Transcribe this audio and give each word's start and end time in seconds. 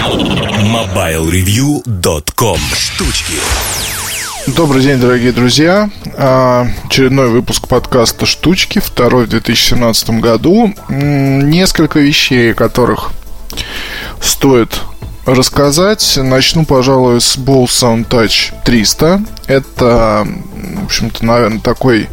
MobileReview.com 0.00 2.58
Штучки 2.74 3.34
Добрый 4.46 4.82
день, 4.82 4.98
дорогие 4.98 5.32
друзья. 5.32 5.90
А, 6.16 6.66
очередной 6.86 7.28
выпуск 7.28 7.68
подкаста 7.68 8.24
«Штучки», 8.24 8.78
второй 8.78 9.26
в 9.26 9.28
2017 9.28 10.20
году. 10.20 10.72
Несколько 10.88 11.98
вещей, 11.98 12.52
о 12.52 12.54
которых 12.54 13.10
стоит 14.22 14.80
рассказать. 15.34 16.18
Начну, 16.22 16.64
пожалуй, 16.64 17.20
с 17.20 17.36
Bose 17.36 17.66
Sound 17.66 18.08
Touch 18.08 18.52
300. 18.64 19.22
Это, 19.46 20.26
в 20.80 20.84
общем-то, 20.84 21.24
наверное, 21.24 21.60
такой 21.60 22.08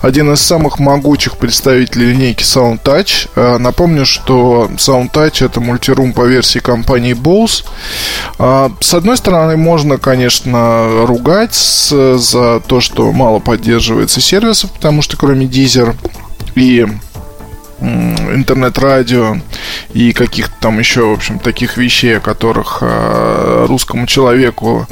один 0.00 0.32
из 0.32 0.40
самых 0.40 0.78
могучих 0.78 1.36
представителей 1.36 2.12
линейки 2.12 2.42
Sound 2.42 2.80
Touch. 2.82 3.28
А, 3.36 3.58
напомню, 3.58 4.06
что 4.06 4.70
Sound 4.76 5.12
Touch 5.12 5.44
это 5.44 5.60
мультирум 5.60 6.12
по 6.12 6.24
версии 6.26 6.58
компании 6.58 7.14
Bose. 7.14 7.64
А, 8.38 8.70
с 8.80 8.94
одной 8.94 9.16
стороны, 9.16 9.56
можно, 9.56 9.98
конечно, 9.98 11.06
ругать 11.06 11.54
за 11.54 12.60
то, 12.60 12.80
что 12.80 13.12
мало 13.12 13.38
поддерживается 13.38 14.20
сервисов, 14.20 14.72
потому 14.72 15.02
что 15.02 15.16
кроме 15.16 15.46
Deezer 15.46 15.94
и 16.54 16.86
интернет-радио 17.80 19.36
и 19.92 20.12
каких-то 20.12 20.54
там 20.60 20.78
еще, 20.78 21.06
в 21.06 21.12
общем, 21.12 21.38
таких 21.38 21.76
вещей, 21.76 22.18
о 22.18 22.20
которых 22.20 22.78
э, 22.80 23.66
русскому 23.68 24.06
человеку 24.06 24.86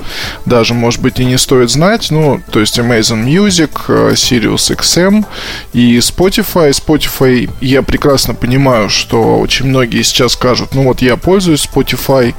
даже, 0.45 0.75
может 0.75 1.01
быть, 1.01 1.19
и 1.21 1.25
не 1.25 1.39
стоит 1.39 1.71
знать. 1.71 2.11
Ну, 2.11 2.41
то 2.51 2.61
есть 2.61 2.79
Amazon 2.79 3.25
Music, 3.25 3.71
э, 3.89 4.13
Sirius 4.13 4.75
XM 4.77 5.25
и 5.73 5.99
Spotify. 5.99 6.71
Spotify 6.71 7.51
я 7.61 7.83
прекрасно 7.83 8.35
понимаю, 8.35 8.89
что 8.89 9.39
очень 9.39 9.67
многие 9.67 10.03
сейчас 10.03 10.33
скажут, 10.33 10.75
ну 10.75 10.85
вот 10.85 11.03
я 11.03 11.17
пользуюсь 11.17 11.69
Spotify, 11.73 12.35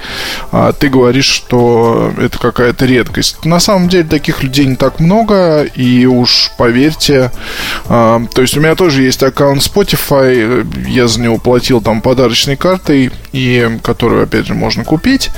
а 0.51 0.71
ты 0.71 0.89
говоришь, 0.89 1.25
что 1.25 2.11
это 2.17 2.37
какая-то 2.37 2.85
редкость. 2.85 3.43
На 3.45 3.59
самом 3.59 3.89
деле 3.89 4.03
таких 4.03 4.43
людей 4.43 4.65
не 4.65 4.75
так 4.75 4.99
много, 4.99 5.63
и 5.63 6.05
уж 6.05 6.51
поверьте, 6.57 7.31
э, 7.89 8.19
то 8.33 8.41
есть 8.41 8.55
у 8.57 8.61
меня 8.61 8.75
тоже 8.75 9.03
есть 9.03 9.23
аккаунт 9.23 9.61
Spotify, 9.61 10.36
я 10.87 11.07
за 11.07 11.21
него 11.21 11.37
платил 11.37 11.81
там 11.81 12.01
подарочной 12.01 12.55
картой, 12.55 13.11
и 13.31 13.79
которую, 13.83 14.23
опять 14.23 14.47
же, 14.47 14.53
можно 14.53 14.83
купить, 14.83 15.29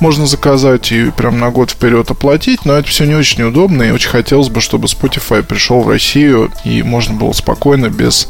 можно 0.00 0.26
заказать 0.26 0.92
и 0.92 1.10
прям 1.10 1.38
на 1.38 1.50
год 1.50 1.70
вперед 1.70 2.10
оплатить, 2.10 2.64
но 2.64 2.74
это 2.74 2.88
все 2.88 3.04
не 3.04 3.14
очень 3.14 3.42
удобно, 3.44 3.82
и 3.82 3.90
очень 3.90 4.10
хотелось 4.10 4.48
бы, 4.48 4.60
чтобы 4.60 4.86
Spotify 4.86 5.42
пришел 5.42 5.82
в 5.82 5.88
Россию, 5.88 6.52
и 6.64 6.82
можно 6.82 7.14
было 7.14 7.32
спокойно, 7.32 7.88
без 7.88 8.28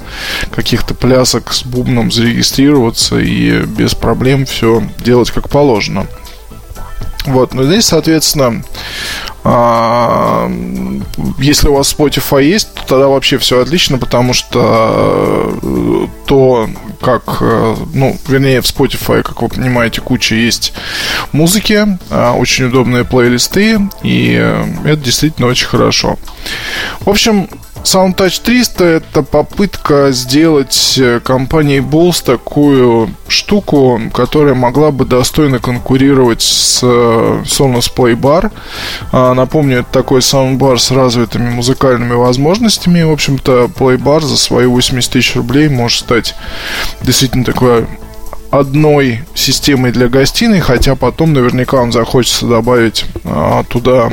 каких-то 0.55 0.95
плясок 0.95 1.53
с 1.53 1.65
бубном 1.65 2.11
зарегистрироваться 2.11 3.19
и 3.19 3.63
без 3.65 3.95
проблем 3.95 4.47
все 4.47 4.83
делать 5.05 5.31
как 5.31 5.49
положено. 5.49 6.07
Вот, 7.27 7.53
но 7.53 7.65
здесь, 7.65 7.85
соответственно, 7.85 8.63
если 11.39 11.69
у 11.69 11.75
вас 11.75 11.95
Spotify 11.97 12.45
есть, 12.45 12.75
то 12.75 12.87
тогда 12.87 13.09
вообще 13.09 13.39
все 13.39 13.61
отлично, 13.61 13.99
потому 13.99 14.33
что 14.33 15.59
э, 15.63 16.07
то, 16.27 16.69
как, 17.01 17.39
э, 17.41 17.77
ну, 17.95 18.17
вернее, 18.27 18.61
в 18.61 18.65
Spotify, 18.65 19.23
как 19.23 19.41
вы 19.41 19.49
понимаете, 19.49 20.01
куча 20.01 20.35
есть 20.35 20.73
музыки, 21.33 21.99
а, 22.11 22.35
очень 22.35 22.67
удобные 22.67 23.05
плейлисты, 23.05 23.81
и 24.03 24.37
э, 24.39 24.65
это 24.85 24.97
действительно 24.97 25.47
очень 25.47 25.67
хорошо. 25.67 26.19
В 27.01 27.09
общем, 27.09 27.49
SoundTouch 27.85 28.43
300 28.43 28.85
это 28.85 29.23
попытка 29.23 30.13
сделать 30.13 30.95
э, 30.99 31.21
компанией 31.21 31.81
Bose 31.81 32.25
такую 32.25 33.15
штуку, 33.29 34.01
которая 34.13 34.55
могла 34.55 34.91
бы 34.91 35.05
достойно 35.05 35.59
конкурировать 35.59 36.43
с 36.43 36.81
э, 36.83 37.43
Sonos 37.45 37.91
Playbar. 37.95 38.51
А, 39.13 39.35
напомню, 39.35 39.81
это 39.81 39.91
такой 39.91 40.23
саундбар 40.23 40.79
с 40.79 40.91
развитыми 40.91 41.51
музыкальными 41.51 42.15
возможностями. 42.15 43.03
В 43.03 43.13
общем-то, 43.13 43.71
Playbar 43.75 44.21
за 44.21 44.37
свои 44.37 44.67
80 44.67 45.11
тысяч 45.11 45.37
рублей 45.37 45.69
может 45.69 46.01
стать 46.01 46.35
действительно 47.03 47.45
такой 47.45 47.87
одной 48.51 49.25
системой 49.35 49.93
для 49.93 50.09
гостиной, 50.09 50.61
хотя 50.61 50.95
потом 50.97 51.33
наверняка 51.33 51.79
вам 51.79 51.93
захочется 51.93 52.47
добавить 52.47 53.05
а, 53.25 53.63
туда 53.65 54.11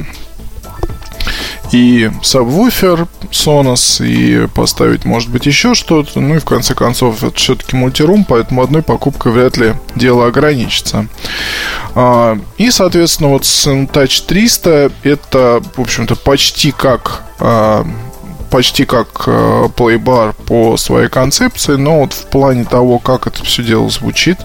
и 1.71 2.11
сабвуфер 2.21 3.07
Sonos, 3.31 4.05
и 4.05 4.47
поставить, 4.47 5.05
может 5.05 5.29
быть, 5.29 5.45
еще 5.45 5.73
что-то. 5.73 6.19
Ну 6.19 6.35
и 6.35 6.39
в 6.39 6.45
конце 6.45 6.73
концов, 6.75 7.23
это 7.23 7.37
все-таки 7.37 7.75
мультирум, 7.75 8.25
поэтому 8.25 8.61
одной 8.61 8.81
покупкой 8.81 9.31
вряд 9.31 9.57
ли 9.57 9.73
дело 9.95 10.27
ограничится. 10.27 11.07
А, 11.93 12.37
и, 12.57 12.71
соответственно, 12.71 13.29
вот 13.29 13.43
Touch 13.43 14.25
300 14.25 14.91
это, 15.03 15.61
в 15.75 15.81
общем-то, 15.81 16.15
почти 16.15 16.71
как 16.71 17.23
а, 17.39 17.85
почти 18.55 18.85
как 18.85 19.23
э, 19.27 19.67
плейбар 19.75 20.31
по 20.31 20.77
своей 20.77 21.09
концепции, 21.09 21.75
но 21.75 21.99
вот 21.99 22.13
в 22.13 22.27
плане 22.27 22.63
того, 22.63 22.99
как 22.99 23.27
это 23.27 23.43
все 23.43 23.63
дело 23.63 23.89
звучит 23.89 24.37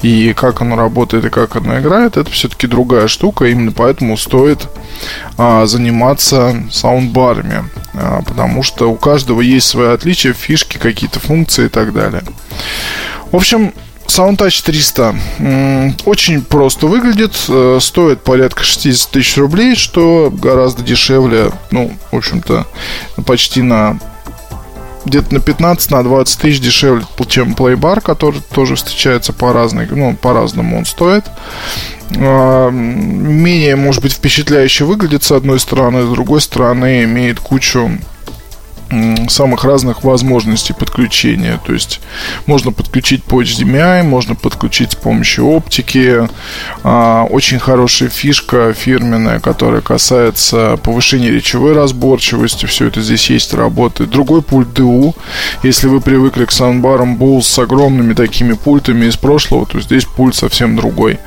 и 0.00 0.32
как 0.32 0.60
оно 0.60 0.76
работает 0.76 1.24
и 1.24 1.28
как 1.28 1.56
оно 1.56 1.80
играет, 1.80 2.16
это 2.16 2.30
все-таки 2.30 2.68
другая 2.68 3.08
штука, 3.08 3.46
именно 3.46 3.72
поэтому 3.72 4.16
стоит 4.16 4.68
а, 5.38 5.66
заниматься 5.66 6.54
саундбарами, 6.70 7.64
а, 7.94 8.22
потому 8.22 8.62
что 8.62 8.88
у 8.88 8.94
каждого 8.94 9.40
есть 9.40 9.66
свои 9.66 9.88
отличия, 9.88 10.34
фишки, 10.34 10.78
какие-то 10.78 11.18
функции 11.18 11.64
и 11.64 11.68
так 11.68 11.92
далее. 11.92 12.22
В 13.32 13.36
общем, 13.36 13.74
SoundTouch 14.06 14.64
300 14.64 15.14
очень 16.04 16.42
просто 16.42 16.86
выглядит, 16.86 17.34
э, 17.48 17.78
стоит 17.80 18.22
порядка 18.22 18.62
60 18.62 19.10
тысяч 19.10 19.36
рублей, 19.36 19.74
что 19.74 20.30
гораздо 20.30 20.82
дешевле, 20.82 21.50
ну, 21.70 21.96
в 22.10 22.16
общем-то, 22.16 22.66
почти 23.24 23.62
на 23.62 23.98
где-то 25.04 25.34
на 25.34 25.40
15 25.40 25.90
на 25.90 26.02
20 26.04 26.40
тысяч 26.40 26.60
дешевле, 26.60 27.04
чем 27.28 27.54
Playbar, 27.54 28.00
который 28.00 28.40
тоже 28.54 28.76
встречается 28.76 29.32
по 29.32 29.52
разной, 29.52 29.86
ну, 29.90 30.14
по-разному 30.14 30.78
он 30.78 30.84
стоит. 30.84 31.24
А, 32.16 32.70
менее, 32.70 33.76
может 33.76 34.02
быть, 34.02 34.12
впечатляюще 34.12 34.84
выглядит 34.84 35.24
с 35.24 35.32
одной 35.32 35.58
стороны, 35.58 36.06
с 36.06 36.08
другой 36.08 36.40
стороны 36.40 37.04
имеет 37.04 37.40
кучу 37.40 37.90
самых 39.28 39.64
разных 39.64 40.04
возможностей 40.04 40.72
подключения. 40.72 41.60
То 41.64 41.72
есть 41.72 42.00
можно 42.46 42.72
подключить 42.72 43.24
по 43.24 43.42
HDMI, 43.42 44.02
можно 44.02 44.34
подключить 44.34 44.92
с 44.92 44.96
помощью 44.96 45.46
оптики. 45.46 46.28
А, 46.82 47.24
очень 47.24 47.58
хорошая 47.58 48.08
фишка 48.08 48.72
фирменная, 48.74 49.40
которая 49.40 49.80
касается 49.80 50.78
повышения 50.82 51.30
речевой 51.30 51.72
разборчивости. 51.72 52.66
Все 52.66 52.86
это 52.86 53.00
здесь 53.00 53.30
есть, 53.30 53.54
работает. 53.54 54.10
Другой 54.10 54.42
пульт 54.42 54.68
DU. 54.68 55.14
Если 55.62 55.86
вы 55.86 56.00
привыкли 56.00 56.44
к 56.44 56.52
саундбарам 56.52 57.16
Bose 57.16 57.42
с 57.42 57.58
огромными 57.58 58.14
такими 58.14 58.52
пультами 58.52 59.06
из 59.06 59.16
прошлого, 59.16 59.66
то 59.66 59.80
здесь 59.80 60.04
пульт 60.04 60.34
совсем 60.34 60.76
другой. 60.76 61.18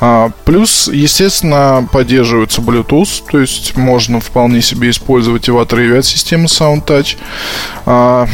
А, 0.00 0.30
плюс, 0.44 0.88
естественно, 0.92 1.88
поддерживается 1.90 2.60
Bluetooth, 2.60 3.22
то 3.30 3.38
есть 3.38 3.76
можно 3.76 4.20
вполне 4.20 4.60
себе 4.60 4.90
использовать 4.90 5.48
и 5.48 5.50
в 5.50 5.58
отрыве 5.58 5.98
от 5.98 6.04
системы 6.04 6.44
SoundTouch 6.46 7.05
задач. 7.06 7.16
А, 7.84 8.26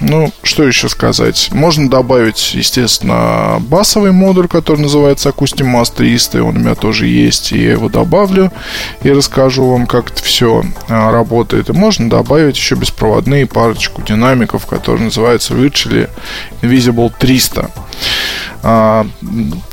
ну, 0.00 0.30
что 0.42 0.64
еще 0.64 0.88
сказать? 0.88 1.48
Можно 1.52 1.88
добавить, 1.88 2.54
естественно, 2.54 3.56
басовый 3.60 4.12
модуль, 4.12 4.46
который 4.46 4.80
называется 4.80 5.30
Acoustic 5.30 5.66
Mass 5.66 5.92
300. 5.94 6.42
Он 6.42 6.56
у 6.56 6.60
меня 6.60 6.74
тоже 6.74 7.06
есть, 7.06 7.52
и 7.52 7.62
я 7.62 7.72
его 7.72 7.88
добавлю 7.88 8.52
и 9.02 9.10
расскажу 9.10 9.66
вам, 9.66 9.86
как 9.86 10.10
это 10.10 10.22
все 10.22 10.64
а, 10.88 11.10
работает. 11.10 11.70
И 11.70 11.72
можно 11.72 12.10
добавить 12.10 12.56
еще 12.56 12.74
беспроводные 12.74 13.46
парочку 13.46 14.02
динамиков, 14.02 14.66
которые 14.66 15.04
называются 15.04 15.54
Virtually 15.54 16.10
Invisible 16.62 17.12
300. 17.18 17.70
А, 18.62 19.06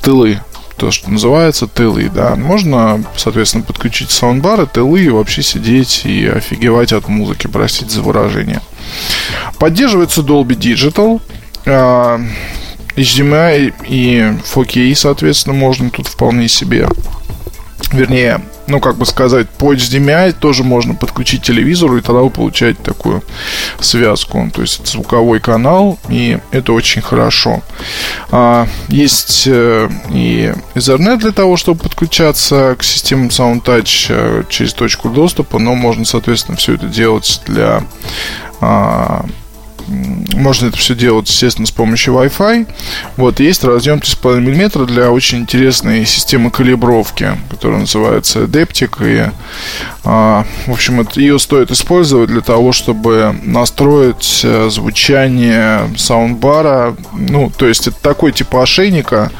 тылы 0.01 0.39
то, 0.83 0.91
что 0.91 1.09
называется, 1.09 1.65
тылы, 1.65 2.11
да. 2.13 2.35
Можно, 2.35 3.01
соответственно, 3.15 3.63
подключить 3.63 4.11
саундбары, 4.11 4.65
тылы 4.65 5.05
и 5.05 5.09
вообще 5.09 5.41
сидеть 5.41 6.01
и 6.03 6.27
офигевать 6.27 6.91
от 6.91 7.07
музыки, 7.07 7.47
простите 7.47 7.89
за 7.89 8.01
выражение. 8.01 8.59
Поддерживается 9.59 10.19
Dolby 10.19 10.57
Digital, 10.57 11.21
HDMI 12.97 13.73
и 13.87 14.17
4K, 14.43 14.93
соответственно, 14.95 15.55
можно 15.55 15.89
тут 15.89 16.07
вполне 16.07 16.49
себе. 16.49 16.89
Вернее, 17.93 18.41
ну, 18.67 18.79
как 18.79 18.97
бы 18.97 19.05
сказать, 19.05 19.49
по 19.49 19.73
HDMI 19.73 20.33
тоже 20.33 20.63
можно 20.63 20.95
подключить 20.95 21.43
телевизору, 21.43 21.97
и 21.97 22.01
тогда 22.01 22.21
вы 22.21 22.29
получаете 22.29 22.79
такую 22.81 23.23
связку. 23.79 24.49
То 24.53 24.61
есть 24.61 24.79
это 24.79 24.89
звуковой 24.89 25.39
канал, 25.39 25.99
и 26.09 26.39
это 26.51 26.73
очень 26.73 27.01
хорошо. 27.01 27.61
А, 28.31 28.67
есть 28.87 29.43
э, 29.47 29.89
и 30.11 30.53
Ethernet 30.75 31.17
для 31.17 31.31
того, 31.31 31.57
чтобы 31.57 31.81
подключаться 31.81 32.75
к 32.77 32.83
системам 32.83 33.27
SoundTouch 33.27 34.05
э, 34.09 34.43
через 34.49 34.73
точку 34.73 35.09
доступа, 35.09 35.59
но 35.59 35.75
можно, 35.75 36.05
соответственно, 36.05 36.57
все 36.57 36.75
это 36.75 36.87
делать 36.87 37.41
для 37.45 37.83
а, 38.61 39.25
можно 39.87 40.67
это 40.67 40.77
все 40.77 40.95
делать, 40.95 41.29
естественно, 41.29 41.67
с 41.67 41.71
помощью 41.71 42.13
Wi-Fi. 42.13 42.67
Вот, 43.17 43.39
есть 43.39 43.63
разъем 43.63 43.99
3,5 43.99 44.39
мм 44.39 44.85
для 44.85 45.11
очень 45.11 45.39
интересной 45.39 46.05
системы 46.05 46.51
калибровки, 46.51 47.37
которая 47.49 47.81
называется 47.81 48.41
Adeptic. 48.41 48.95
И, 49.01 49.29
а, 50.03 50.45
в 50.67 50.71
общем, 50.71 51.01
это, 51.01 51.19
ее 51.19 51.39
стоит 51.39 51.71
использовать 51.71 52.29
для 52.29 52.41
того, 52.41 52.71
чтобы 52.71 53.35
настроить 53.43 54.41
э, 54.43 54.69
звучание 54.69 55.89
саундбара. 55.97 56.95
Ну, 57.13 57.51
то 57.55 57.67
есть, 57.67 57.87
это 57.87 57.97
такой 58.01 58.31
типа 58.31 58.63
ошейника 58.63 59.31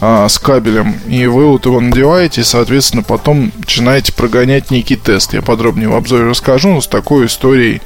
а, 0.00 0.28
с 0.28 0.38
кабелем. 0.38 0.94
И 1.08 1.26
вы 1.26 1.46
вот 1.46 1.66
его 1.66 1.80
надеваете, 1.80 2.42
и, 2.42 2.44
соответственно, 2.44 3.02
потом 3.02 3.52
начинаете 3.58 4.12
прогонять 4.12 4.70
некий 4.70 4.96
тест. 4.96 5.34
Я 5.34 5.42
подробнее 5.42 5.88
в 5.88 5.94
обзоре 5.94 6.28
расскажу, 6.28 6.70
но 6.70 6.80
с 6.80 6.86
такой 6.86 7.26
историей 7.26 7.80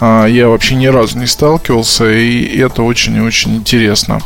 а, 0.00 0.26
я 0.26 0.48
вообще 0.48 0.74
ни 0.74 0.86
разу 0.86 1.18
не 1.18 1.26
сталкивался, 1.38 2.10
и 2.10 2.58
это 2.58 2.82
очень 2.82 3.14
и 3.16 3.20
очень 3.20 3.54
интересно. 3.54 4.20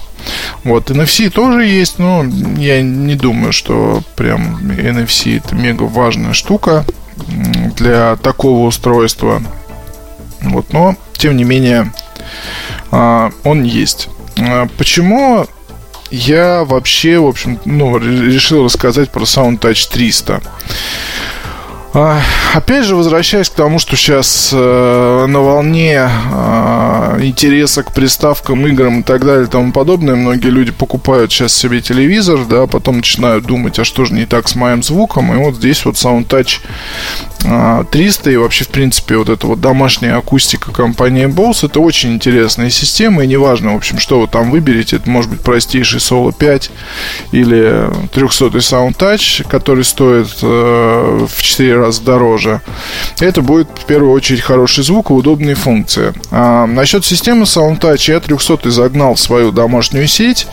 Вот, 0.65 0.91
NFC 0.91 1.29
тоже 1.29 1.67
есть, 1.67 1.99
но 1.99 2.25
я 2.57 2.81
не 2.81 3.17
думаю, 3.17 3.53
что 3.53 4.03
прям 4.17 4.57
NFC 4.63 5.37
это 5.37 5.55
мега 5.55 5.83
важная 5.83 6.33
штука 6.33 6.87
для 7.77 8.17
такого 8.17 8.67
устройства. 8.67 9.43
Вот, 10.41 10.73
но, 10.73 10.97
тем 11.13 11.37
не 11.37 11.45
менее, 11.45 11.93
а, 12.91 13.31
он 13.45 13.63
есть. 13.63 14.09
А, 14.39 14.67
почему 14.79 15.47
я 16.11 16.65
вообще, 16.65 17.19
в 17.19 17.27
общем, 17.27 17.61
ну, 17.67 17.99
решил 17.99 18.65
рассказать 18.65 19.11
про 19.11 19.25
SoundTouch 19.25 19.93
300? 19.93 20.41
А, 21.95 22.23
опять 22.55 22.87
же, 22.87 22.97
возвращаясь 22.97 23.51
к 23.51 23.55
тому, 23.55 23.79
что 23.79 23.97
сейчас 23.97 24.51
э, 24.51 25.27
на 25.29 25.41
волне 25.41 26.09
э, 26.09 27.19
интереса 27.21 27.83
к 27.83 27.93
приставкам, 27.93 28.67
играм 28.67 29.01
и 29.01 29.03
так 29.03 29.27
далее 29.27 29.45
и 29.45 29.51
тому 29.51 29.73
подобное, 29.73 30.15
многие 30.15 30.49
люди 30.49 30.73
покупают 30.73 31.31
сейчас 31.31 31.55
себе 31.55 31.83
телевизор, 31.83 32.47
да, 32.49 32.67
потом 32.67 32.99
начинают 32.99 33.45
думать, 33.45 33.79
а 33.79 33.85
что 33.85 34.07
же 34.07 34.15
не 34.15 34.25
так 34.25 34.49
с 34.49 34.55
моим 34.55 34.83
звуком, 34.83 35.35
и 35.35 35.37
вот 35.37 35.57
здесь 35.57 35.85
вот 35.85 35.97
SoundTouch 35.97 36.61
300 37.91 38.31
и 38.31 38.37
вообще, 38.37 38.65
в 38.65 38.69
принципе, 38.69 39.17
вот 39.17 39.29
эта 39.29 39.47
вот 39.47 39.61
домашняя 39.61 40.17
акустика 40.17 40.73
компании 40.73 41.27
Bose, 41.27 41.67
это 41.67 41.81
очень 41.81 42.15
интересная 42.15 42.71
система, 42.71 43.25
и 43.25 43.27
неважно, 43.27 43.75
в 43.75 43.77
общем, 43.77 43.99
что 43.99 44.21
вы 44.21 44.29
там 44.29 44.51
выберете, 44.51 44.97
это 44.97 45.11
может 45.11 45.31
быть 45.31 45.41
простейший 45.41 45.99
Solo 45.99 46.33
5 46.37 46.71
или 47.33 47.91
300 48.13 48.47
Sound 48.47 48.97
Touch, 48.97 49.47
который 49.49 49.85
стоит 49.85 50.29
э, 50.41 51.27
в 51.29 51.43
4 51.43 51.82
раза 51.83 52.03
дороже. 52.03 52.61
Это 53.21 53.43
будет, 53.43 53.69
в 53.75 53.85
первую 53.85 54.13
очередь, 54.13 54.41
хороший 54.41 54.85
звук 54.85 55.11
и 55.11 55.13
удобные 55.13 55.55
функции. 55.55 56.13
А, 56.31 56.67
насчет 56.67 57.05
системы 57.05 57.43
Sound 57.43 57.81
Touch 57.81 58.11
я 58.11 58.21
300 58.21 58.71
загнал 58.71 59.15
в 59.15 59.21
свою 59.21 59.53
домашнюю 59.53 60.07
сеть. 60.07 60.47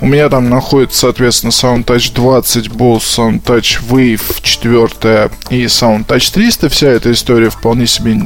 У 0.00 0.06
меня 0.06 0.28
там 0.28 0.50
находится, 0.50 1.00
соответственно, 1.00 1.50
Sound 1.50 1.84
Touch 1.84 2.12
20, 2.14 2.68
Bose 2.68 2.98
Sound 2.98 3.42
Touch 3.42 3.78
Wave 3.88 4.42
4 4.42 5.30
и 5.50 5.64
Sound 5.64 6.06
Touch 6.06 6.32
300. 6.32 6.68
Вся 6.68 6.88
эта 6.88 7.12
история 7.12 7.50
вполне 7.50 7.86
себе 7.86 8.20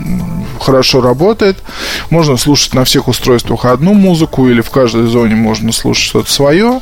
хорошо 0.61 1.01
работает. 1.01 1.59
Можно 2.11 2.37
слушать 2.37 2.75
на 2.75 2.85
всех 2.85 3.09
устройствах 3.09 3.65
одну 3.65 3.95
музыку 3.95 4.49
или 4.49 4.61
в 4.61 4.71
каждой 4.71 5.07
зоне 5.07 5.35
можно 5.35 5.73
слушать 5.73 6.05
что-то 6.05 6.31
свое. 6.31 6.81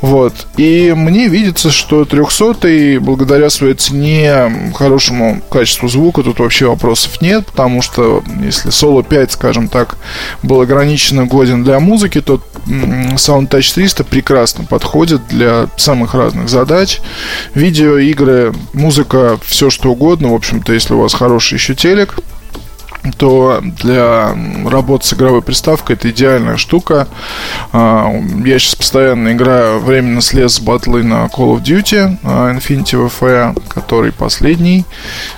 Вот. 0.00 0.34
И 0.56 0.92
мне 0.96 1.28
видится, 1.28 1.70
что 1.70 2.04
300 2.04 2.98
благодаря 3.00 3.50
своей 3.50 3.74
цене, 3.74 4.72
хорошему 5.06 5.40
качеству 5.50 5.88
звука 5.88 6.22
тут 6.22 6.38
вообще 6.40 6.66
вопросов 6.66 7.20
нет, 7.20 7.46
потому 7.46 7.82
что 7.82 8.22
если 8.42 8.70
Solo 8.70 9.06
5, 9.06 9.32
скажем 9.32 9.68
так, 9.68 9.96
был 10.42 10.60
ограниченно 10.60 11.26
годен 11.26 11.62
для 11.64 11.78
музыки, 11.80 12.20
то 12.20 12.40
Sound 12.66 13.48
Touch 13.48 13.74
300 13.74 14.04
прекрасно 14.04 14.64
подходит 14.64 15.26
для 15.28 15.68
самых 15.76 16.14
разных 16.14 16.48
задач. 16.48 17.00
Видео, 17.54 17.98
игры, 17.98 18.52
музыка, 18.72 19.38
все 19.44 19.70
что 19.70 19.92
угодно. 19.92 20.32
В 20.32 20.34
общем-то, 20.34 20.72
если 20.72 20.94
у 20.94 21.00
вас 21.00 21.14
хороший 21.14 21.54
еще 21.54 21.74
телек, 21.74 22.18
то 23.18 23.60
для 23.62 24.36
работы 24.64 25.06
с 25.06 25.14
игровой 25.14 25.42
приставкой 25.42 25.96
это 25.96 26.10
идеальная 26.10 26.56
штука. 26.56 27.08
А, 27.72 28.12
я 28.44 28.58
сейчас 28.58 28.74
постоянно 28.74 29.32
играю, 29.32 29.80
временно 29.80 30.20
слез 30.20 30.60
батлы 30.60 31.02
на 31.02 31.26
Call 31.26 31.56
of 31.56 31.62
Duty 31.62 32.18
а, 32.22 32.52
Infinity 32.52 33.08
WF, 33.08 33.62
который 33.68 34.12
последний. 34.12 34.84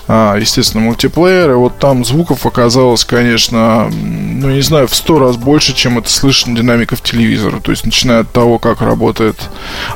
А, 0.07 0.37
естественно, 0.37 0.85
мультиплеер. 0.85 1.51
И 1.51 1.55
вот 1.55 1.79
там 1.79 2.05
звуков 2.05 2.47
оказалось, 2.47 3.05
конечно, 3.05 3.91
ну, 3.91 4.51
не 4.51 4.63
знаю, 4.63 4.89
в 4.89 4.95
сто 4.95 5.19
раз 5.19 5.37
больше, 5.37 5.75
чем 5.75 5.99
это 5.99 6.09
слышно 6.11 6.57
динамиков 6.57 7.03
телевизора. 7.03 7.61
То 7.61 7.71
есть, 7.71 7.85
начиная 7.85 8.21
от 8.21 8.33
того, 8.33 8.59
как 8.59 8.81
работает 8.81 9.37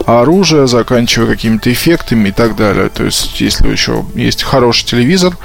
оружие, 0.07 0.67
заканчивая 0.67 1.27
какими-то 1.27 1.73
эффектами 1.73 2.29
и 2.29 2.33
так 2.33 2.57
далее. 2.57 2.89
То 2.89 3.05
есть, 3.05 3.41
если 3.41 3.69
еще 3.71 4.05
есть 4.15 4.43
хороший 4.43 4.85
телевизор 4.85 5.37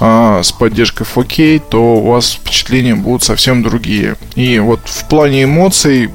с 0.00 0.52
поддержкой 0.52 1.04
4K, 1.52 1.62
то 1.70 1.96
у 1.96 2.10
вас 2.10 2.32
впечатления 2.32 2.94
будут 2.94 3.22
совсем 3.22 3.62
другие. 3.62 4.16
И 4.34 4.58
вот 4.58 4.80
в 4.84 5.08
плане 5.08 5.44
эмоций 5.44 6.10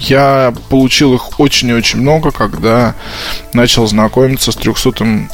я 0.00 0.54
получил 0.68 1.14
их 1.14 1.40
очень 1.40 1.68
и 1.70 1.74
очень 1.74 2.00
много, 2.00 2.30
когда 2.30 2.94
начал 3.52 3.86
знакомиться 3.86 4.52
с 4.52 4.56
300-м 4.56 5.30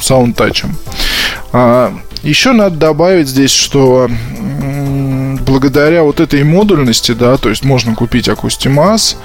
саундтачем. 0.00 0.76
А, 1.52 1.94
еще 2.22 2.52
надо 2.52 2.76
добавить 2.76 3.28
здесь, 3.28 3.52
что 3.52 4.08
благодаря 5.42 6.02
вот 6.02 6.20
этой 6.20 6.42
модульности, 6.44 7.12
да, 7.12 7.36
то 7.36 7.48
есть 7.48 7.64
можно 7.64 7.94
купить 7.94 8.28
Акустимас, 8.28 9.16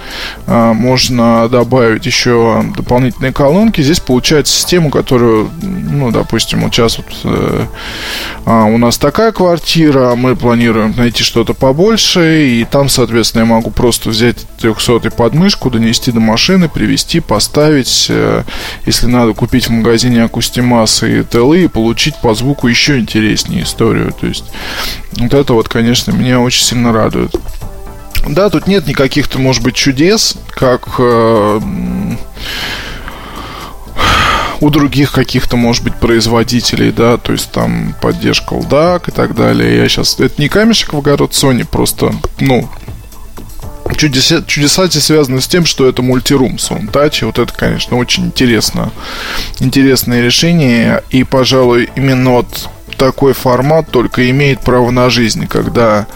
а, 0.46 0.74
можно 0.74 1.48
добавить 1.50 2.06
еще 2.06 2.64
дополнительные 2.76 3.34
колонки. 3.34 3.82
Здесь 3.82 4.00
получается 4.00 4.54
систему, 4.54 4.90
которую, 4.90 5.50
ну, 5.62 6.12
допустим, 6.12 6.62
вот 6.62 6.74
сейчас 6.74 6.98
вот 6.98 7.08
э, 7.24 7.66
а, 8.46 8.66
у 8.66 8.78
нас 8.78 8.98
такая 8.98 9.32
квартира, 9.32 10.16
мы 10.16 10.36
планируем 10.36 10.94
найти 10.98 11.24
что-то 11.24 11.54
побольше, 11.54 12.48
и 12.48 12.66
там, 12.66 12.90
соответственно, 12.90 13.44
я 13.44 13.48
могу 13.48 13.72
просто 13.72 14.10
взять 14.10 14.46
300 14.60 15.12
подмышку, 15.12 15.70
донести 15.70 16.12
до 16.12 16.20
машины, 16.20 16.70
привезти, 16.70 17.20
поставить, 17.20 18.08
э, 18.10 18.44
если 18.86 19.08
надо 19.08 19.34
купить 19.34 19.68
в 19.68 19.72
магазине 19.72 20.24
Акустимас 20.24 21.04
и 21.04 21.24
ТЛы, 21.24 21.64
и 21.64 21.68
получить 21.68 22.16
по 22.22 22.34
звуку 22.34 22.68
еще 22.68 23.00
интереснее 23.00 23.64
историю. 23.64 24.14
То 24.20 24.28
есть 24.28 24.46
вот 25.20 25.34
это 25.34 25.54
вот, 25.54 25.68
конечно, 25.68 26.07
меня 26.12 26.40
очень 26.40 26.64
сильно 26.64 26.92
радует. 26.92 27.36
Да, 28.28 28.50
тут 28.50 28.68
нет 28.68 28.88
никаких-то, 28.88 29.40
может 29.40 29.64
быть, 29.64 29.76
чудес, 29.76 30.36
как 30.50 30.96
э, 31.00 31.62
у 34.60 34.70
других 34.70 35.12
каких-то, 35.12 35.56
может 35.56 35.84
быть, 35.84 35.96
производителей, 35.96 36.92
да, 36.92 37.18
то 37.18 37.32
есть 37.32 37.52
там 37.52 37.96
поддержка 38.02 38.56
LDAC 38.56 39.10
и 39.10 39.12
так 39.12 39.36
далее. 39.36 39.78
Я 39.78 39.88
сейчас... 39.88 40.20
Это 40.20 40.42
не 40.42 40.50
камешек 40.50 40.94
в 40.94 40.98
огород 40.98 41.32
Sony, 41.32 41.66
просто, 41.66 42.14
ну, 42.40 42.70
чудеса, 43.96 44.44
чудеса 44.46 44.86
эти 44.86 44.98
связаны 45.00 45.42
с 45.42 45.48
тем, 45.48 45.66
что 45.66 45.88
это 45.88 46.02
мультирум 46.02 46.56
Soundtouch. 46.56 47.22
И 47.22 47.26
вот 47.26 47.40
это, 47.40 47.54
конечно, 47.54 47.98
очень 47.98 48.26
интересно. 48.26 48.92
Интересное 49.60 50.22
решение. 50.22 51.04
И, 51.10 51.24
пожалуй, 51.24 51.90
именно 51.96 52.32
вот 52.32 52.70
такой 52.98 53.34
формат 53.34 53.90
только 53.90 54.30
имеет 54.30 54.62
право 54.62 54.92
на 54.92 55.10
жизнь, 55.10 55.48
когда 55.48 56.08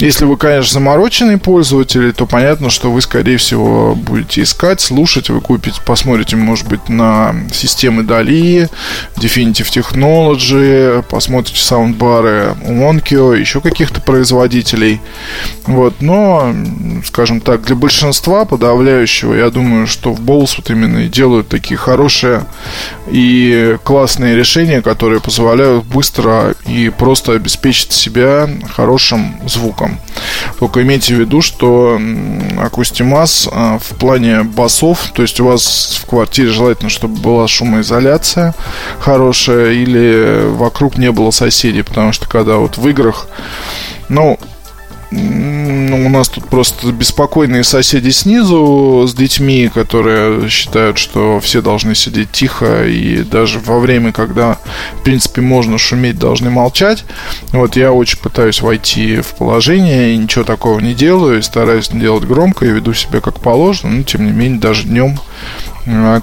если 0.00 0.24
вы, 0.24 0.38
конечно, 0.38 0.72
замороченный 0.72 1.36
пользователь, 1.36 2.14
то 2.14 2.24
понятно, 2.24 2.70
что 2.70 2.90
вы, 2.90 3.02
скорее 3.02 3.36
всего, 3.36 3.94
будете 3.94 4.42
искать, 4.42 4.80
слушать, 4.80 5.28
вы 5.28 5.42
купите, 5.42 5.78
посмотрите, 5.84 6.36
может 6.36 6.66
быть, 6.66 6.88
на 6.88 7.34
системы 7.52 8.02
Dali, 8.02 8.70
Definitive 9.16 9.68
Technology, 9.70 11.04
посмотрите 11.10 11.60
саундбары 11.60 12.54
Onkyo, 12.64 13.38
еще 13.38 13.60
каких-то 13.60 14.00
производителей. 14.00 15.02
Вот, 15.66 16.00
но, 16.00 16.54
скажем 17.04 17.42
так, 17.42 17.62
для 17.62 17.76
большинства 17.76 18.46
подавляющего, 18.46 19.34
я 19.34 19.50
думаю, 19.50 19.86
что 19.86 20.14
в 20.14 20.20
Bose 20.20 20.54
вот 20.56 20.70
именно 20.70 21.00
и 21.00 21.08
делают 21.08 21.48
такие 21.48 21.76
хорошие 21.76 22.46
и 23.10 23.76
классные 23.84 24.34
решения, 24.34 24.80
которые 24.80 25.20
позволяют 25.20 25.84
быстро 25.84 26.54
и 26.66 26.88
просто 26.88 27.32
обеспечить 27.32 27.92
себя 27.92 28.48
хорошим 28.74 29.38
звуком 29.46 29.89
басом. 29.90 30.00
Только 30.58 30.82
имейте 30.82 31.14
в 31.14 31.20
виду, 31.20 31.40
что 31.40 32.00
акустимас 32.58 33.48
а, 33.50 33.78
в 33.78 33.96
плане 33.96 34.42
басов, 34.42 35.10
то 35.14 35.22
есть 35.22 35.40
у 35.40 35.46
вас 35.46 35.98
в 36.02 36.06
квартире 36.06 36.50
желательно, 36.50 36.90
чтобы 36.90 37.18
была 37.18 37.48
шумоизоляция 37.48 38.54
хорошая 38.98 39.72
или 39.72 40.48
вокруг 40.50 40.98
не 40.98 41.10
было 41.10 41.30
соседей, 41.30 41.82
потому 41.82 42.12
что 42.12 42.28
когда 42.28 42.56
вот 42.56 42.76
в 42.76 42.88
играх, 42.88 43.28
ну, 44.08 44.38
у 45.12 46.08
нас 46.08 46.28
тут 46.28 46.48
просто 46.48 46.92
беспокойные 46.92 47.64
соседи 47.64 48.10
снизу 48.10 49.06
с 49.08 49.14
детьми, 49.14 49.70
которые 49.72 50.48
считают, 50.48 50.98
что 50.98 51.40
все 51.40 51.62
должны 51.62 51.94
сидеть 51.94 52.30
тихо 52.30 52.86
и 52.86 53.24
даже 53.24 53.58
во 53.58 53.80
время, 53.80 54.12
когда, 54.12 54.58
в 54.98 55.02
принципе, 55.02 55.40
можно 55.40 55.78
шуметь, 55.78 56.18
должны 56.18 56.50
молчать. 56.50 57.04
Вот 57.52 57.76
я 57.76 57.92
очень 57.92 58.18
пытаюсь 58.18 58.60
войти 58.60 59.20
в 59.20 59.34
положение 59.34 60.14
и 60.14 60.16
ничего 60.16 60.44
такого 60.44 60.78
не 60.78 60.94
делаю, 60.94 61.38
и 61.38 61.42
стараюсь 61.42 61.88
делать 61.88 62.24
громко 62.24 62.66
и 62.66 62.70
веду 62.70 62.94
себя 62.94 63.20
как 63.20 63.40
положено, 63.40 63.96
но 63.96 64.02
тем 64.04 64.26
не 64.26 64.32
менее 64.32 64.60
даже 64.60 64.84
днем 64.84 65.18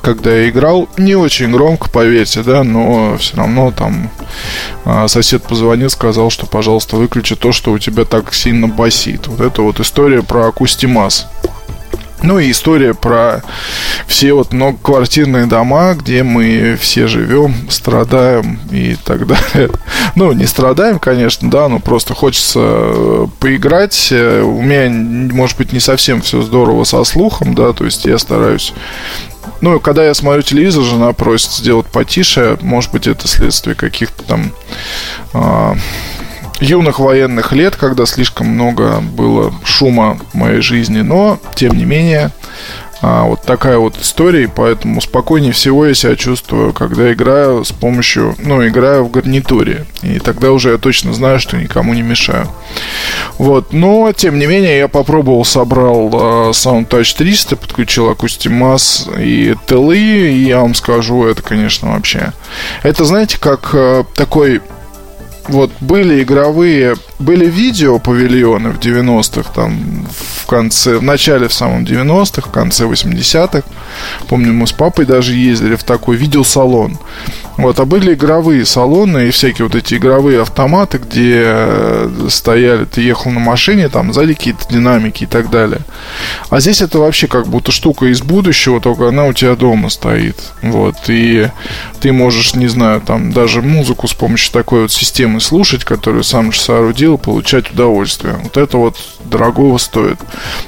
когда 0.02 0.36
я 0.36 0.50
играл, 0.50 0.88
не 0.98 1.16
очень 1.16 1.52
громко, 1.52 1.90
поверьте, 1.90 2.44
да, 2.44 2.64
но 2.64 3.18
все 3.18 3.38
равно 3.38 3.72
там 3.72 4.10
а, 4.86 5.08
сосед 5.08 5.44
позвонил, 5.44 5.90
сказал, 5.90 6.30
что, 6.30 6.46
пожалуйста, 6.46 6.96
выключи 6.96 7.36
то, 7.36 7.52
что 7.52 7.72
у 7.72 7.80
тебя 7.80 8.06
так 8.06 8.34
сильно 8.34 8.68
басит. 8.68 9.28
Вот 9.28 9.42
это 9.42 9.62
вот 9.62 9.80
история 9.80 10.22
про 10.22 10.48
Акустимас. 10.48 11.28
Ну 12.24 12.40
и 12.40 12.52
история 12.52 12.94
про 12.94 13.44
все 14.08 14.34
вот 14.34 14.52
многоквартирные 14.52 15.46
дома, 15.46 15.94
где 15.94 16.24
мы 16.24 16.78
все 16.80 17.08
живем, 17.08 17.70
страдаем 17.70 18.60
и 18.72 18.96
так 18.96 19.28
далее. 19.28 19.70
Ну, 20.16 20.32
не 20.32 20.48
страдаем, 20.48 20.98
конечно, 20.98 21.50
да, 21.52 21.68
но 21.68 21.80
просто 21.80 22.16
хочется 22.16 22.60
э, 22.64 23.28
поиграть. 23.40 24.10
Э, 24.12 24.42
у 24.42 24.62
меня, 24.62 24.90
может 24.90 25.58
быть, 25.58 25.74
не 25.74 25.80
совсем 25.80 26.22
все 26.22 26.42
здорово 26.42 26.86
со 26.86 27.04
слухом, 27.04 27.54
да, 27.54 27.74
то 27.74 27.86
есть 27.86 28.06
я 28.06 28.18
стараюсь 28.18 28.74
ну, 29.62 29.80
когда 29.80 30.06
я 30.06 30.14
смотрю 30.14 30.44
телевизор, 30.44 30.84
жена 30.84 31.14
просит 31.14 31.52
сделать 31.52 31.88
потише. 31.88 32.58
Может 32.62 32.92
быть, 32.92 33.08
это 33.08 33.28
следствие 33.28 33.76
каких-то 33.76 34.24
там 34.24 34.52
э, 35.34 35.76
юных 36.60 37.00
военных 37.00 37.52
лет, 37.54 37.76
когда 37.76 38.06
слишком 38.06 38.48
много 38.48 39.00
было 39.02 39.54
шума 39.64 40.20
в 40.32 40.36
моей 40.36 40.62
жизни. 40.62 41.02
Но, 41.02 41.40
тем 41.56 41.78
не 41.78 41.86
менее, 41.86 42.32
а, 43.02 43.26
вот 43.26 43.44
такая 43.44 43.78
вот 43.78 43.98
история, 44.02 44.46
и 44.46 44.48
поэтому 44.48 45.02
спокойнее 45.02 45.52
всего 45.52 45.86
я 45.86 45.94
себя 45.94 46.16
чувствую, 46.16 46.74
когда 46.74 47.14
играю 47.14 47.64
с 47.64 47.72
помощью, 47.72 48.36
ну, 48.40 48.66
играю 48.68 49.06
в 49.06 49.12
гарнитуре. 49.12 49.86
И 50.02 50.20
тогда 50.20 50.52
уже 50.52 50.72
я 50.72 50.78
точно 50.78 51.14
знаю, 51.14 51.40
что 51.40 51.58
никому 51.58 51.94
не 51.94 52.02
мешаю. 52.02 52.48
Вот, 53.38 53.72
но, 53.72 54.12
тем 54.14 54.40
не 54.40 54.48
менее, 54.48 54.78
я 54.80 54.88
попробовал, 54.88 55.46
собрал 55.46 56.10
uh, 56.10 56.50
SoundTouch 56.52 57.18
300, 57.18 57.56
подключил 57.56 58.12
Acustimaz 58.12 59.08
и 59.22 59.56
Телы, 59.68 59.98
и 59.98 60.46
я 60.46 60.62
вам 60.62 60.74
скажу, 60.74 61.26
это, 61.26 61.44
конечно, 61.44 61.92
вообще... 61.92 62.34
Это, 62.82 63.06
знаете, 63.06 63.38
как 63.40 63.74
uh, 63.74 64.06
такой 64.16 64.62
вот 65.48 65.72
были 65.80 66.24
игровые, 66.24 66.96
были 67.20 67.46
видео 67.46 68.00
павильоны 68.00 68.70
в 68.72 68.80
90-х, 68.80 69.52
там 69.54 70.08
в 70.10 70.46
конце, 70.46 70.98
в 70.98 71.04
начале 71.04 71.48
в 71.48 71.54
самом 71.54 71.84
90-х, 71.84 72.50
в 72.50 72.52
конце 72.52 72.86
80-х. 72.86 73.64
Помню, 74.28 74.54
мы 74.54 74.68
с 74.68 74.72
папой 74.72 75.06
даже 75.06 75.34
ездили 75.34 75.76
в 75.76 75.84
такой 75.84 76.18
видеосалон. 76.18 76.98
Вот, 77.58 77.80
а 77.80 77.86
были 77.86 78.14
игровые 78.14 78.66
салоны 78.66 79.28
и 79.28 79.32
всякие 79.32 79.68
вот 79.68 79.76
эти 79.76 79.96
игровые 79.96 80.42
автоматы, 80.42 81.00
где 81.00 81.42
э, 81.46 82.28
стояли, 82.30 82.86
ты 82.86 83.02
ехал 83.02 83.32
на 83.32 83.40
машине, 83.40 83.90
там 83.90 84.14
сзади 84.14 84.36
какие-то 84.36 84.68
динамики 84.70 85.24
и 85.24 85.28
так 85.28 85.50
далее. 85.50 85.82
А 86.50 86.60
здесь 86.60 86.82
это 86.82 87.00
вообще 87.00 87.28
как 87.28 87.48
будто 87.48 87.72
штука 87.72 88.06
из 88.06 88.22
будущего, 88.22 88.80
только 88.80 89.08
она 89.08 89.26
у 89.26 89.34
тебя 89.34 89.56
дома 89.56 89.90
стоит. 89.90 90.38
Вот, 90.62 90.96
и 91.08 91.50
ты 92.00 92.12
можешь, 92.12 92.54
не 92.54 92.68
знаю, 92.68 93.02
там 93.02 93.34
даже 93.34 93.64
музыку 93.64 94.08
с 94.08 94.14
помощью 94.14 94.54
такой 94.54 94.84
вот 94.84 94.92
системы 94.92 95.42
слушать, 95.42 95.84
которую 95.84 96.24
сам 96.24 96.52
же 96.52 96.60
соорудил, 96.60 97.18
получать 97.18 97.72
удовольствие. 97.72 98.36
Вот 98.44 98.56
это 98.58 98.78
вот 98.78 98.98
дорогого 99.26 99.78
стоит. 99.80 100.18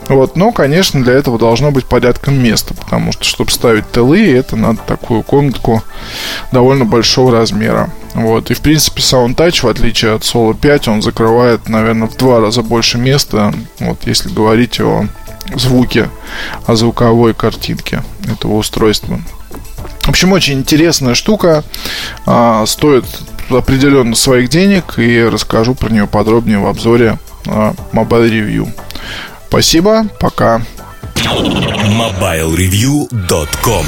Вот, 0.07 0.35
но, 0.35 0.51
конечно, 0.51 1.03
для 1.03 1.13
этого 1.13 1.37
должно 1.37 1.71
быть 1.71 1.85
порядком 1.85 2.41
места, 2.41 2.73
потому 2.73 3.11
что, 3.11 3.23
чтобы 3.23 3.51
ставить 3.51 3.89
ТЛы, 3.91 4.33
это 4.33 4.55
надо 4.55 4.79
такую 4.85 5.21
комнатку 5.21 5.83
довольно 6.79 6.85
большого 6.85 7.31
размера. 7.31 7.89
Вот. 8.13 8.51
И, 8.51 8.53
в 8.53 8.61
принципе, 8.61 9.01
SoundTouch, 9.01 9.61
в 9.61 9.67
отличие 9.67 10.13
от 10.15 10.21
Solo 10.23 10.57
5, 10.59 10.87
он 10.87 11.01
закрывает, 11.01 11.69
наверное, 11.69 12.07
в 12.07 12.17
два 12.17 12.39
раза 12.39 12.61
больше 12.61 12.97
места, 12.97 13.53
вот, 13.79 13.99
если 14.05 14.29
говорить 14.29 14.79
о 14.79 15.07
звуке, 15.55 16.09
о 16.65 16.75
звуковой 16.75 17.33
картинке 17.33 18.03
этого 18.31 18.55
устройства. 18.55 19.19
В 20.01 20.09
общем, 20.09 20.31
очень 20.31 20.59
интересная 20.59 21.15
штука. 21.15 21.63
А, 22.25 22.65
стоит 22.65 23.05
определенно 23.49 24.15
своих 24.15 24.49
денег 24.49 24.97
и 24.97 25.23
расскажу 25.23 25.75
про 25.75 25.89
нее 25.89 26.07
подробнее 26.07 26.59
в 26.59 26.67
обзоре 26.67 27.19
а, 27.47 27.73
Mobile 27.93 28.29
Review. 28.29 28.67
Спасибо, 29.47 30.07
пока. 30.19 30.61
MobileReview.com 31.15 33.85